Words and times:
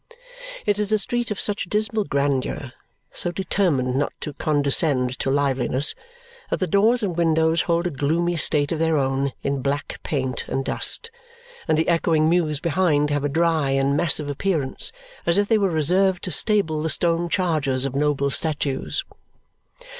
It 0.65 0.79
is 0.79 0.91
a 0.91 0.97
street 0.97 1.29
of 1.29 1.39
such 1.39 1.65
dismal 1.65 2.05
grandeur, 2.05 2.71
so 3.11 3.29
determined 3.31 3.95
not 3.95 4.11
to 4.21 4.33
condescend 4.33 5.11
to 5.19 5.29
liveliness, 5.29 5.93
that 6.49 6.59
the 6.59 6.65
doors 6.65 7.03
and 7.03 7.15
windows 7.15 7.61
hold 7.61 7.85
a 7.85 7.91
gloomy 7.91 8.35
state 8.35 8.71
of 8.71 8.79
their 8.79 8.97
own 8.97 9.31
in 9.43 9.61
black 9.61 9.99
paint 10.01 10.45
and 10.47 10.65
dust, 10.65 11.11
and 11.67 11.77
the 11.77 11.87
echoing 11.87 12.27
mews 12.27 12.59
behind 12.59 13.11
have 13.11 13.23
a 13.23 13.29
dry 13.29 13.69
and 13.69 13.95
massive 13.95 14.27
appearance, 14.27 14.91
as 15.27 15.37
if 15.37 15.47
they 15.47 15.59
were 15.59 15.69
reserved 15.69 16.23
to 16.23 16.31
stable 16.31 16.81
the 16.81 16.89
stone 16.89 17.29
chargers 17.29 17.85
of 17.85 17.93
noble 17.93 18.31
statues. 18.31 19.03